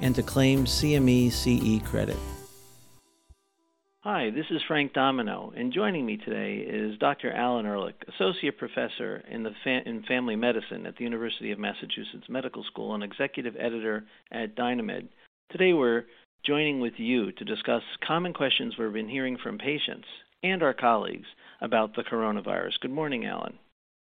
[0.00, 2.16] and to claim CME CE credit.
[4.00, 7.32] Hi, this is Frank Domino, and joining me today is Dr.
[7.32, 12.28] Alan Ehrlich, Associate Professor in, the fa- in Family Medicine at the University of Massachusetts
[12.28, 15.08] Medical School and Executive Editor at DynaMed.
[15.50, 16.04] Today we're
[16.44, 20.06] joining with you to discuss common questions we've been hearing from patients
[20.44, 21.26] and our colleagues
[21.60, 22.78] about the coronavirus.
[22.80, 23.58] Good morning, Alan.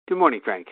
[0.09, 0.67] Good morning, Frank.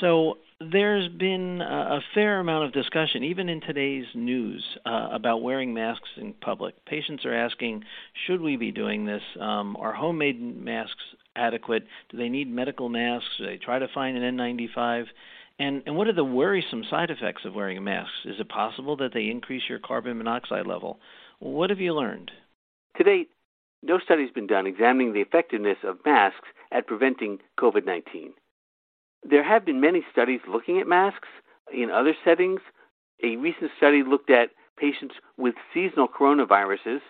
[0.00, 0.38] So,
[0.72, 6.08] there's been a fair amount of discussion, even in today's news, uh, about wearing masks
[6.16, 6.84] in public.
[6.84, 7.84] Patients are asking,
[8.26, 9.22] should we be doing this?
[9.40, 11.02] Um, are homemade masks
[11.36, 11.84] adequate?
[12.10, 13.28] Do they need medical masks?
[13.38, 15.06] Do they try to find an N95?
[15.58, 18.14] And, and what are the worrisome side effects of wearing masks?
[18.24, 20.98] Is it possible that they increase your carbon monoxide level?
[21.38, 22.30] What have you learned?
[22.96, 23.30] To date,
[23.82, 28.34] no study has been done examining the effectiveness of masks at preventing COVID 19.
[29.28, 31.28] There have been many studies looking at masks
[31.72, 32.60] in other settings.
[33.22, 37.00] A recent study looked at patients with seasonal coronaviruses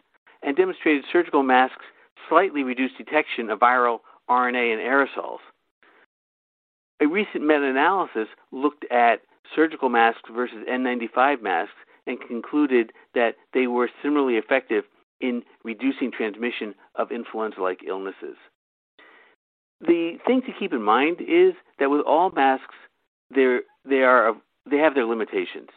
[0.43, 1.85] and demonstrated surgical masks
[2.29, 3.99] slightly reduced detection of viral
[4.31, 5.39] RNA and aerosols.
[7.01, 9.23] A recent meta analysis looked at
[9.55, 11.75] surgical masks versus N95 masks
[12.07, 14.85] and concluded that they were similarly effective
[15.21, 18.37] in reducing transmission of influenza like illnesses.
[19.81, 22.75] The thing to keep in mind is that with all masks,
[23.35, 24.35] they they are
[24.69, 25.69] they have their limitations.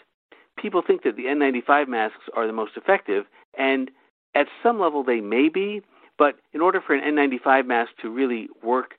[0.58, 3.25] People think that the N95 masks are the most effective,
[3.58, 3.92] and
[4.34, 5.81] at some level they may be,
[6.18, 8.96] but in order for an N95 mask to really work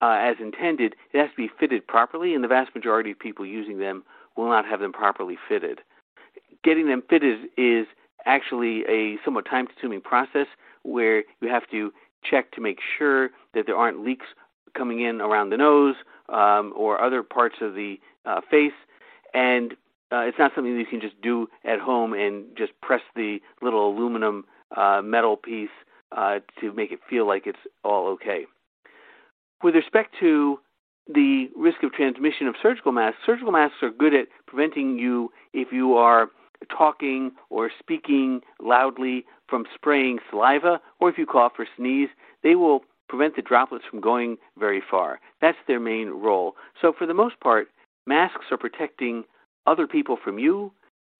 [0.00, 3.46] uh, as intended, it has to be fitted properly, and the vast majority of people
[3.46, 4.02] using them
[4.36, 5.80] will not have them properly fitted.
[6.64, 7.86] Getting them fitted is
[8.24, 10.46] actually a somewhat time consuming process
[10.82, 14.26] where you have to check to make sure that there aren't leaks
[14.74, 15.96] coming in around the nose
[16.28, 18.72] um, or other parts of the uh, face.
[19.34, 19.72] And
[20.12, 23.40] uh, it's not something that you can just do at home and just press the
[23.60, 24.44] little aluminum
[24.76, 25.70] uh, metal piece
[26.16, 28.46] uh, to make it feel like it's all okay.
[29.62, 30.58] With respect to
[31.12, 35.72] the risk of transmission of surgical masks, surgical masks are good at preventing you if
[35.72, 36.30] you are
[36.68, 42.08] talking or speaking loudly from spraying saliva, or if you cough or sneeze,
[42.42, 45.20] they will prevent the droplets from going very far.
[45.40, 46.54] That's their main role.
[46.80, 47.68] So, for the most part,
[48.06, 49.24] masks are protecting
[49.66, 50.72] other people from you.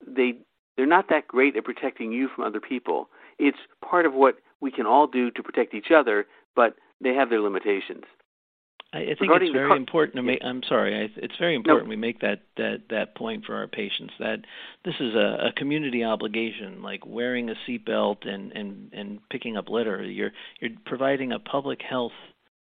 [0.07, 0.39] They
[0.77, 3.09] they're not that great at protecting you from other people.
[3.39, 6.27] It's part of what we can all do to protect each other,
[6.57, 8.05] but they have their limitations.
[8.93, 10.41] I, I think Regarding it's very car- important to make.
[10.45, 11.05] I'm sorry.
[11.05, 11.91] I, it's very important no.
[11.91, 14.41] we make that that that point for our patients that
[14.85, 19.69] this is a, a community obligation, like wearing a seatbelt and and and picking up
[19.69, 20.03] litter.
[20.03, 22.13] You're you're providing a public health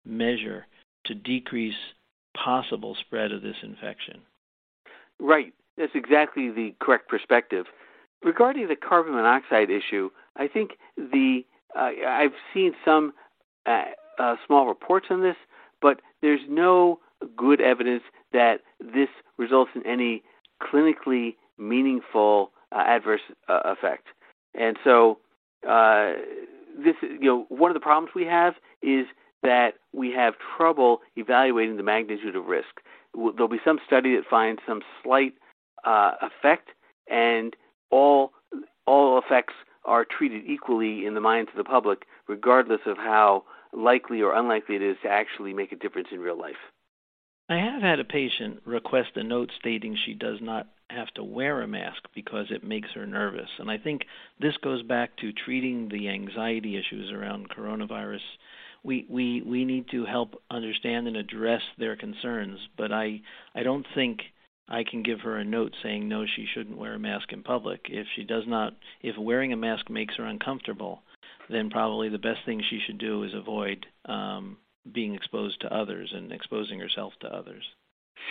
[0.05, 0.65] measure
[1.05, 1.75] to decrease
[2.35, 4.21] possible spread of this infection.
[5.19, 5.53] Right.
[5.77, 7.65] That's exactly the correct perspective.
[8.23, 13.13] Regarding the carbon monoxide issue, I think the uh, I've seen some
[13.65, 13.85] uh,
[14.19, 15.37] uh, small reports on this
[15.81, 16.99] but there's no
[17.35, 18.03] good evidence
[18.33, 20.23] that this results in any
[20.61, 24.07] clinically meaningful uh, adverse uh, effect.
[24.55, 25.19] And so,
[25.67, 26.13] uh,
[26.77, 29.05] this you know one of the problems we have is
[29.43, 32.81] that we have trouble evaluating the magnitude of risk.
[33.13, 35.33] There'll be some study that finds some slight
[35.83, 36.69] uh, effect,
[37.09, 37.55] and
[37.89, 38.31] all
[38.85, 39.53] all effects
[39.85, 43.43] are treated equally in the minds of the public, regardless of how
[43.73, 46.55] likely or unlikely it is to actually make a difference in real life.
[47.49, 51.61] I have had a patient request a note stating she does not have to wear
[51.61, 53.49] a mask because it makes her nervous.
[53.57, 54.05] And I think
[54.39, 58.21] this goes back to treating the anxiety issues around coronavirus.
[58.83, 63.21] We, we, we need to help understand and address their concerns, but I,
[63.53, 64.21] I don't think
[64.67, 67.87] I can give her a note saying no, she shouldn't wear a mask in public.
[67.89, 71.01] If she does not, if wearing a mask makes her uncomfortable,
[71.49, 74.57] then probably the best thing she should do is avoid um,
[74.91, 77.63] being exposed to others and exposing herself to others.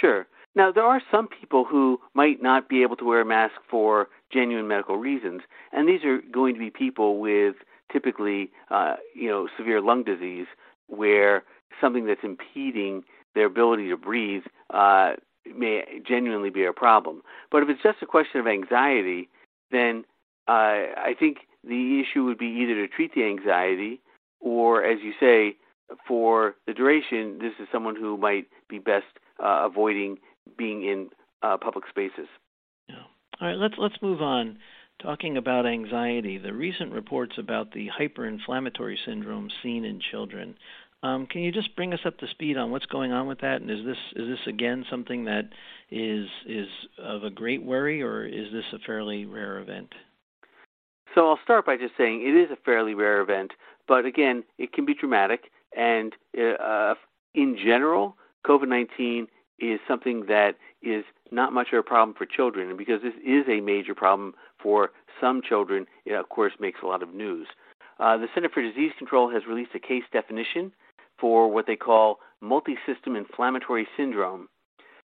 [0.00, 0.26] Sure.
[0.54, 4.08] Now, there are some people who might not be able to wear a mask for
[4.32, 5.42] genuine medical reasons,
[5.72, 7.56] and these are going to be people with
[7.92, 10.46] typically, uh, you know, severe lung disease,
[10.88, 11.44] where
[11.80, 13.04] something that's impeding
[13.34, 15.12] their ability to breathe uh,
[15.56, 17.22] may genuinely be a problem.
[17.50, 19.28] But if it's just a question of anxiety,
[19.70, 20.04] then
[20.48, 21.38] uh, I think
[21.68, 24.00] the issue would be either to treat the anxiety
[24.40, 25.56] or, as you say,
[26.06, 29.06] for the duration, this is someone who might be best
[29.42, 30.18] uh, avoiding
[30.56, 31.08] being in
[31.42, 32.28] uh, public spaces.
[32.88, 32.96] Yeah.
[33.40, 34.58] All right, let's let's move on.
[35.00, 40.56] Talking about anxiety, the recent reports about the hyperinflammatory syndrome seen in children.
[41.04, 43.60] Um, can you just bring us up to speed on what's going on with that?
[43.60, 45.44] And is this is this again something that
[45.90, 46.66] is is
[46.98, 49.92] of a great worry, or is this a fairly rare event?
[51.18, 53.50] So I'll start by just saying it is a fairly rare event,
[53.88, 55.50] but again, it can be dramatic.
[55.76, 56.94] And uh,
[57.34, 58.16] in general,
[58.46, 59.26] COVID 19
[59.58, 62.68] is something that is not much of a problem for children.
[62.68, 66.86] And because this is a major problem for some children, it of course makes a
[66.86, 67.48] lot of news.
[67.98, 70.70] Uh, the Center for Disease Control has released a case definition
[71.18, 74.48] for what they call multisystem inflammatory syndrome.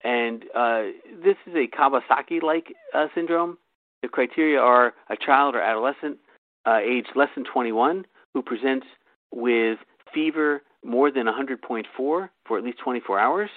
[0.02, 0.82] And uh,
[1.22, 3.58] this is a Kawasaki like uh, syndrome.
[4.02, 6.18] The criteria are a child or adolescent
[6.66, 8.04] uh, aged less than 21
[8.34, 8.86] who presents
[9.32, 9.78] with
[10.12, 12.28] fever more than 100.4 for
[12.58, 13.50] at least 24 hours,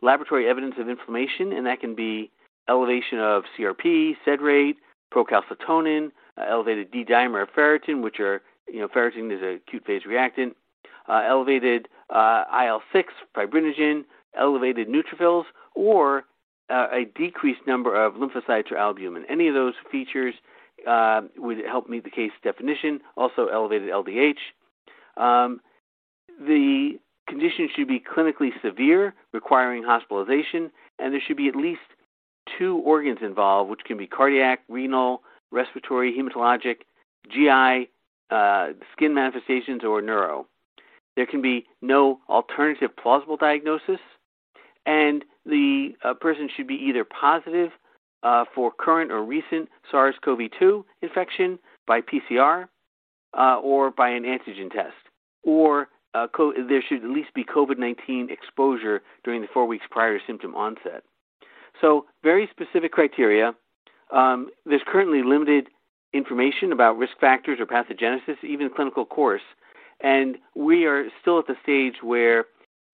[0.00, 2.30] laboratory evidence of inflammation, and that can be
[2.68, 4.76] elevation of CRP, sed rate,
[5.14, 9.84] procalcitonin, uh, elevated D dimer of ferritin, which are, you know, ferritin is a acute
[9.86, 10.56] phase reactant,
[11.08, 14.04] uh, elevated uh, IL 6, fibrinogen,
[14.36, 15.44] elevated neutrophils,
[15.74, 16.24] or
[16.72, 19.24] uh, a decreased number of lymphocytes or albumin.
[19.28, 20.34] Any of those features
[20.88, 23.00] uh, would help meet the case definition.
[23.16, 24.38] Also, elevated LDH.
[25.16, 25.60] Um,
[26.40, 26.98] the
[27.28, 31.80] condition should be clinically severe, requiring hospitalization, and there should be at least
[32.58, 36.78] two organs involved, which can be cardiac, renal, respiratory, hematologic,
[37.30, 37.90] GI,
[38.30, 40.46] uh, skin manifestations, or neuro.
[41.16, 44.00] There can be no alternative plausible diagnosis,
[44.86, 47.70] and the uh, person should be either positive
[48.22, 52.68] uh, for current or recent SARS CoV 2 infection by PCR
[53.36, 54.94] uh, or by an antigen test,
[55.42, 59.86] or uh, co- there should at least be COVID 19 exposure during the four weeks
[59.90, 61.02] prior to symptom onset.
[61.80, 63.54] So, very specific criteria.
[64.12, 65.68] Um, there's currently limited
[66.12, 69.42] information about risk factors or pathogenesis, even clinical course.
[70.00, 72.44] And we are still at the stage where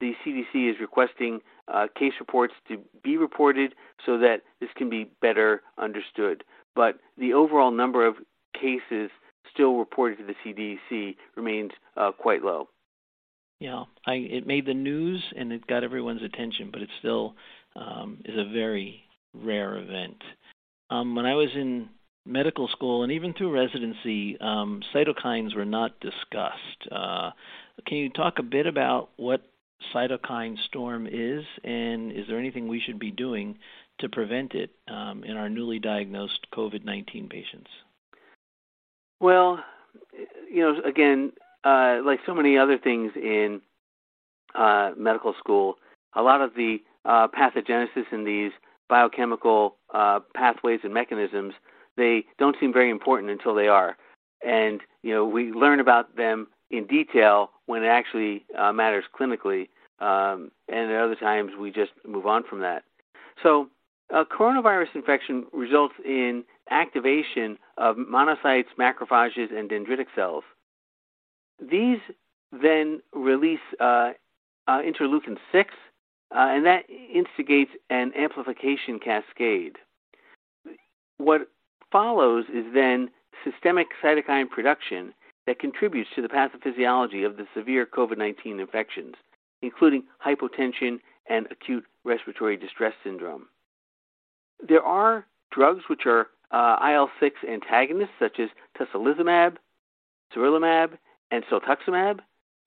[0.01, 1.41] the CDC is requesting
[1.73, 3.75] uh, case reports to be reported
[4.05, 6.45] so that this can be better understood.
[6.75, 8.17] But the overall number of
[8.55, 9.11] cases
[9.53, 12.69] still reported to the CDC remains uh, quite low.
[13.61, 17.35] Yeah, I it made the news and it got everyone's attention, but it still
[17.75, 19.03] um, is a very
[19.35, 20.23] rare event.
[20.91, 21.89] Um, when I was in
[22.25, 26.89] medical school and even through residency, um, cytokines were not discussed.
[26.91, 27.31] Uh,
[27.87, 29.43] can you talk a bit about what
[29.95, 33.59] cytokine storm is, and is there anything we should be doing
[34.01, 37.71] to prevent it um, in our newly diagnosed COVID 19 patients?
[39.21, 39.65] Well,
[40.51, 41.33] you know, again,
[41.65, 43.61] uh, like so many other things in
[44.55, 45.79] uh, medical school,
[46.15, 48.53] a lot of the uh, pathogenesis in these
[48.89, 51.55] biochemical uh, pathways and mechanisms
[51.99, 53.97] they don't seem very important until they are,
[54.43, 59.69] and you know we learn about them in detail when it actually uh, matters clinically,
[60.01, 62.85] um, and at other times we just move on from that.
[63.43, 63.69] So,
[64.11, 70.45] a coronavirus infection results in activation of monocytes, macrophages, and dendritic cells.
[71.61, 71.99] These
[72.53, 74.13] then release uh,
[74.67, 75.75] uh, interleukin 6,
[76.31, 79.77] uh, and that instigates an amplification cascade.
[81.19, 81.49] What
[81.91, 83.11] follows is then
[83.45, 85.13] systemic cytokine production
[85.49, 89.15] that contributes to the pathophysiology of the severe COVID 19 infections,
[89.63, 93.47] including hypotension and acute respiratory distress syndrome.
[94.67, 99.57] There are drugs which are uh, IL 6 antagonists, such as tocilizumab,
[100.37, 100.99] sarilumab,
[101.31, 102.19] and siltuximab,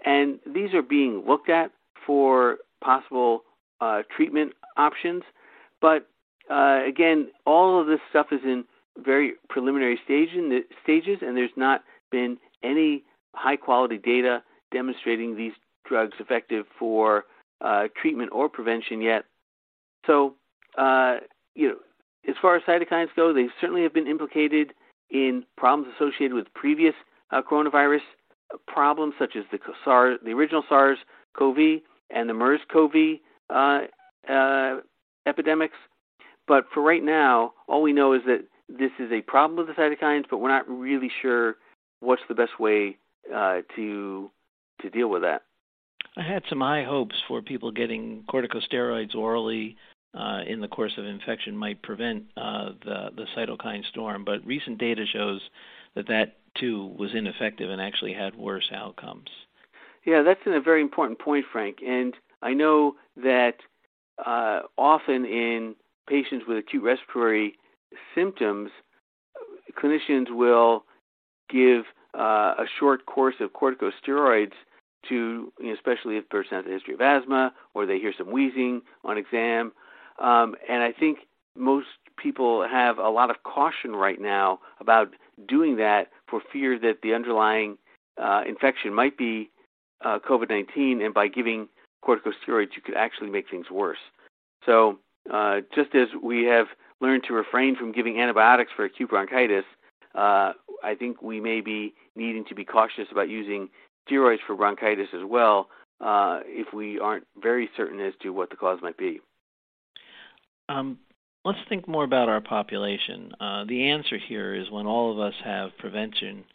[0.03, 1.71] and these are being looked at
[2.03, 3.43] for possible
[3.79, 5.21] uh, treatment options.
[5.81, 6.09] But
[6.49, 8.65] uh, again, all of this stuff is in
[8.97, 13.03] very preliminary stage in the stages, and there's not been any
[13.33, 15.53] high quality data demonstrating these
[15.87, 17.25] drugs effective for
[17.61, 19.25] uh, treatment or prevention yet.
[20.05, 20.35] So,
[20.77, 21.17] uh,
[21.55, 21.75] you know,
[22.27, 24.73] as far as cytokines go, they certainly have been implicated
[25.09, 26.93] in problems associated with previous
[27.31, 28.01] uh, coronavirus
[28.67, 33.79] problems, such as the SARS, the original SARS-CoV and the MERS-CoV uh,
[34.31, 34.77] uh,
[35.25, 35.77] epidemics.
[36.47, 39.81] But for right now, all we know is that this is a problem with the
[39.81, 41.55] cytokines, but we're not really sure
[42.01, 42.97] what's the best way
[43.33, 44.29] uh, to
[44.81, 45.43] to deal with that.
[46.17, 49.77] I had some high hopes for people getting corticosteroids orally
[50.13, 54.77] uh, in the course of infection might prevent uh, the the cytokine storm, but recent
[54.77, 55.39] data shows
[55.95, 59.29] that that too was ineffective and actually had worse outcomes.
[60.05, 61.77] Yeah, that's a very important point, Frank.
[61.85, 63.55] And I know that
[64.25, 65.75] uh, often in
[66.09, 67.55] patients with acute respiratory
[68.15, 68.71] symptoms,
[69.81, 70.83] clinicians will
[71.51, 71.85] give
[72.17, 74.53] uh, a short course of corticosteroids
[75.09, 78.13] to, you know, especially if the person has a history of asthma or they hear
[78.17, 79.71] some wheezing on exam.
[80.19, 81.19] Um, and I think
[81.57, 85.09] most people have a lot of caution right now about
[85.47, 87.77] doing that for fear that the underlying
[88.21, 89.49] uh, infection might be
[90.03, 91.67] uh, COVID 19, and by giving
[92.03, 93.99] corticosteroids, you could actually make things worse.
[94.65, 94.99] So,
[95.31, 96.67] uh, just as we have
[96.99, 99.65] learned to refrain from giving antibiotics for acute bronchitis,
[100.15, 100.53] uh,
[100.83, 103.69] I think we may be needing to be cautious about using
[104.09, 105.67] steroids for bronchitis as well
[105.99, 109.19] uh, if we aren't very certain as to what the cause might be.
[110.69, 110.97] Um,
[111.45, 113.31] let's think more about our population.
[113.39, 116.45] Uh, the answer here is when all of us have prevention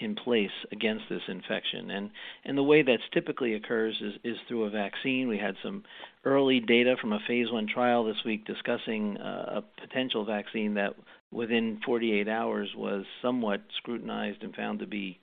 [0.00, 1.90] in place against this infection.
[1.90, 2.10] And
[2.44, 5.28] and the way that's typically occurs is, is through a vaccine.
[5.28, 5.84] We had some
[6.24, 10.94] early data from a phase one trial this week discussing uh, a potential vaccine that
[11.34, 15.20] within 48 hours was somewhat scrutinized and found to be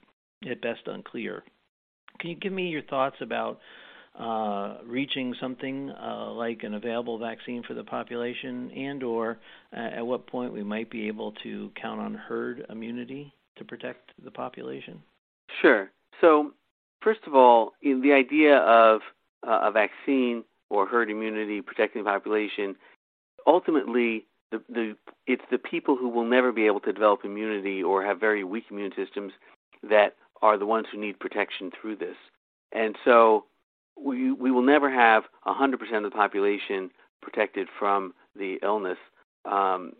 [0.48, 1.42] at best unclear.
[2.20, 3.58] Can you give me your thoughts about
[4.18, 9.38] uh, reaching something uh, like an available vaccine for the population, and or
[9.74, 13.32] uh, at what point we might be able to count on herd immunity?
[13.56, 15.02] to protect the population?
[15.60, 15.90] Sure.
[16.20, 16.52] So,
[17.02, 19.00] first of all, the idea of
[19.46, 22.76] uh, a vaccine or herd immunity protecting the population,
[23.46, 28.04] ultimately, the, the, it's the people who will never be able to develop immunity or
[28.04, 29.32] have very weak immune systems
[29.82, 32.16] that are the ones who need protection through this.
[32.72, 33.46] And so,
[34.00, 36.90] we we will never have 100% of the population
[37.20, 38.98] protected from the illness.
[39.44, 39.92] Um,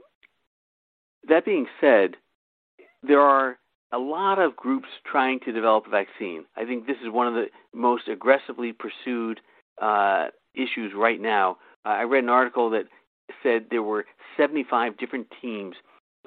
[1.28, 2.16] that being said,
[3.02, 3.58] there are
[3.92, 6.44] a lot of groups trying to develop a vaccine.
[6.56, 9.40] I think this is one of the most aggressively pursued
[9.80, 11.58] uh, issues right now.
[11.84, 12.86] Uh, I read an article that
[13.42, 14.04] said there were
[14.36, 15.76] 75 different teams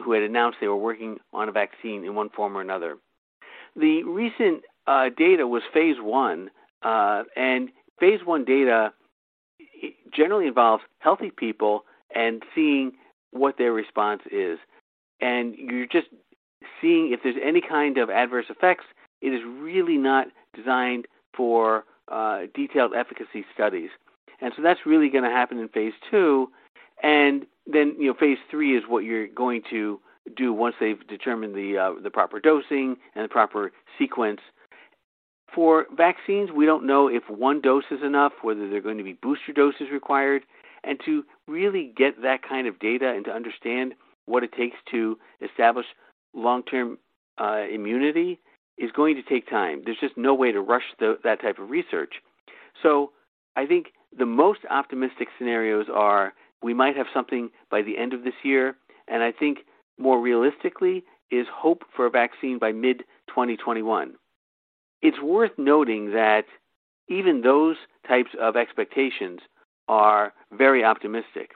[0.03, 2.97] who had announced they were working on a vaccine in one form or another.
[3.75, 6.49] The recent uh, data was phase one,
[6.83, 7.69] uh, and
[7.99, 8.93] phase one data
[10.13, 12.93] generally involves healthy people and seeing
[13.31, 14.59] what their response is.
[15.21, 16.07] And you're just
[16.81, 18.85] seeing if there's any kind of adverse effects.
[19.21, 23.89] It is really not designed for uh, detailed efficacy studies.
[24.41, 26.49] And so that's really going to happen in phase two.
[27.05, 29.99] And then, you know, phase three is what you're going to
[30.35, 34.41] do once they've determined the uh, the proper dosing and the proper sequence.
[35.53, 39.03] For vaccines, we don't know if one dose is enough, whether there are going to
[39.03, 40.41] be booster doses required,
[40.83, 43.93] and to really get that kind of data and to understand
[44.25, 45.85] what it takes to establish
[46.33, 46.97] long term
[47.39, 48.39] uh, immunity
[48.79, 49.83] is going to take time.
[49.85, 52.15] There's just no way to rush the, that type of research.
[52.81, 53.11] So
[53.55, 56.33] I think the most optimistic scenarios are
[56.65, 58.75] we might have something by the end of this year,
[59.07, 59.59] and I think
[59.99, 64.15] more realistically is hope for a vaccine by mid 2021.
[65.03, 66.45] It's worth noting that
[67.07, 67.75] even those
[68.07, 69.41] types of expectations
[69.87, 71.51] are very optimistic.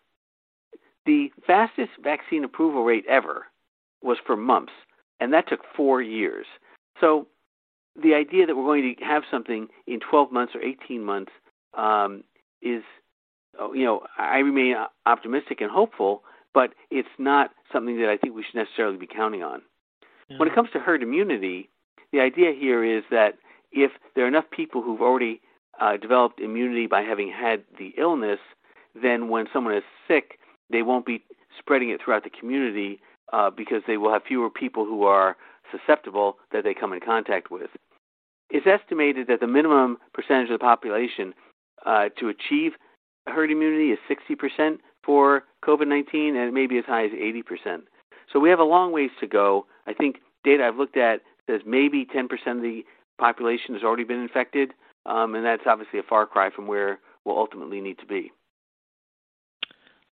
[1.07, 3.47] The fastest vaccine approval rate ever
[4.03, 4.73] was for mumps,
[5.19, 6.45] and that took four years.
[7.01, 7.25] So
[7.99, 11.31] the idea that we're going to have something in 12 months or 18 months
[11.75, 12.23] um,
[12.61, 12.83] is,
[13.73, 14.75] you know, I remain
[15.05, 16.23] optimistic and hopeful,
[16.53, 19.61] but it's not something that I think we should necessarily be counting on.
[20.29, 20.37] Yeah.
[20.37, 21.69] When it comes to herd immunity,
[22.11, 23.35] the idea here is that
[23.71, 25.41] if there are enough people who've already
[25.79, 28.39] uh, developed immunity by having had the illness,
[28.99, 30.39] then when someone is sick,
[30.69, 31.23] they won't be
[31.57, 32.99] spreading it throughout the community
[33.33, 35.37] uh, because they will have fewer people who are
[35.71, 37.69] susceptible that they come in contact with.
[38.49, 41.33] It's estimated that the minimum percentage of the population
[41.85, 42.73] uh, to achieve
[43.29, 47.81] herd immunity is 60% for COVID 19, and it may be as high as 80%.
[48.31, 49.65] So we have a long ways to go.
[49.87, 52.23] I think data I've looked at says maybe 10%
[52.57, 52.83] of the
[53.17, 54.73] population has already been infected,
[55.05, 58.31] um, and that's obviously a far cry from where we'll ultimately need to be.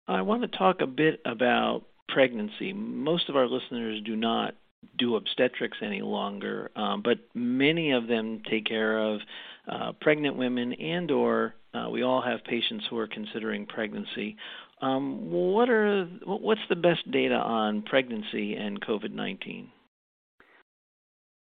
[0.07, 2.73] I want to talk a bit about pregnancy.
[2.73, 4.55] Most of our listeners do not
[4.97, 9.21] do obstetrics any longer, um, but many of them take care of
[9.67, 14.37] uh, pregnant women and or uh, we all have patients who are considering pregnancy.
[14.81, 19.67] Um, what are what's the best data on pregnancy and COVID-19?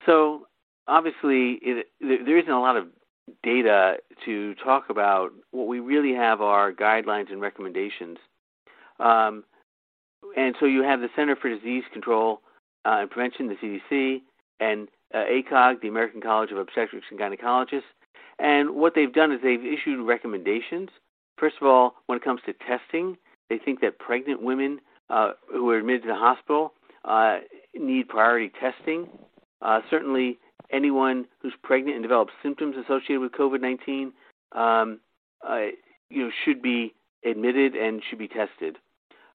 [0.07, 0.47] So
[0.87, 2.89] obviously, it, there isn't a lot of
[3.43, 5.31] data to talk about.
[5.51, 8.19] What we really have are guidelines and recommendations.
[8.99, 9.45] Um,
[10.37, 12.41] and so you have the Center for Disease Control
[12.85, 14.23] uh, and Prevention, the CDC,
[14.61, 17.83] and uh, ACOG, the American College of Obstetrics and Gynecologists.
[18.39, 20.91] And what they've done is they've issued recommendations.
[21.39, 23.17] First of all, when it comes to testing,
[23.49, 24.81] they think that pregnant women
[25.11, 27.39] uh, who are admitted to the hospital uh,
[27.75, 29.09] need priority testing.
[29.63, 30.39] Uh, certainly,
[30.71, 34.13] anyone who's pregnant and develops symptoms associated with COVID-19,
[34.53, 35.01] um,
[35.49, 35.67] uh,
[36.11, 38.77] you know, should be admitted and should be tested.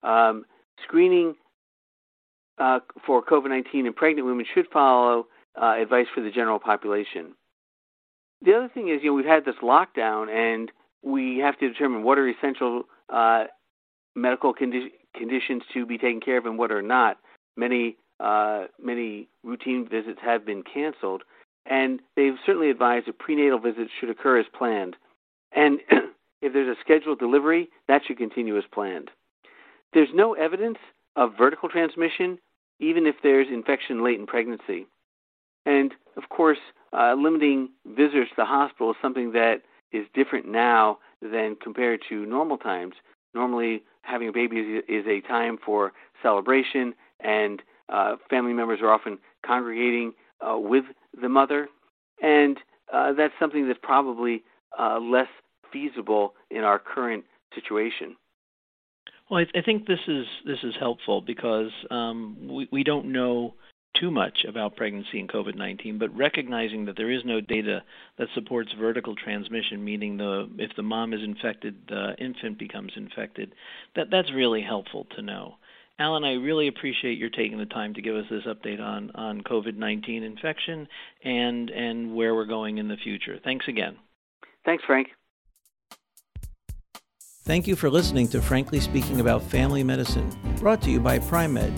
[0.04, 0.46] Um,
[0.84, 1.36] screening
[2.58, 5.28] uh, for COVID-19 in pregnant women should follow
[5.62, 7.34] uh, advice for the general population.
[8.44, 10.72] The other thing is, you know, we've had this lockdown, and
[11.02, 13.46] we have to determine what are essential uh,
[14.16, 17.18] medical condi- conditions to be taken care of and what are not.
[17.56, 21.24] Many uh, many routine visits have been canceled,
[21.66, 24.96] and they've certainly advised that prenatal visits should occur as planned.
[25.52, 25.80] And
[26.42, 29.10] if there's a scheduled delivery, that should continue as planned.
[29.94, 30.78] There's no evidence
[31.16, 32.40] of vertical transmission,
[32.80, 34.88] even if there's infection late in pregnancy.
[35.66, 36.60] And of course,
[36.98, 42.26] uh, limiting visitors to the hospital is something that is different now than compared to
[42.26, 42.94] normal times.
[43.34, 48.92] Normally, having a baby is, is a time for celebration, and uh, family members are
[48.92, 50.86] often congregating uh, with
[51.20, 51.68] the mother,
[52.22, 52.58] and
[52.94, 54.44] uh, that's something that's probably
[54.78, 55.28] uh, less
[55.72, 57.24] feasible in our current
[57.56, 58.16] situation.
[59.30, 63.12] Well, I, th- I think this is this is helpful because um, we we don't
[63.12, 63.54] know
[64.00, 67.84] too much about pregnancy and COVID-19, but recognizing that there is no data
[68.18, 73.54] that supports vertical transmission, meaning the if the mom is infected, the infant becomes infected.
[73.96, 75.56] That that's really helpful to know.
[76.00, 79.42] Alan, I really appreciate your taking the time to give us this update on on
[79.42, 80.88] COVID-19 infection
[81.24, 83.40] and and where we're going in the future.
[83.44, 83.98] Thanks again.
[84.66, 85.10] Thanks, Frank.
[87.46, 91.74] Thank you for listening to Frankly Speaking About Family Medicine, brought to you by Pri-Med.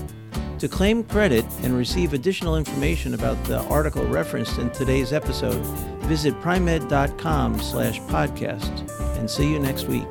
[0.59, 5.61] To claim credit and receive additional information about the article referenced in today's episode,
[6.05, 10.07] visit pri-med.com slash podcast and see you next week.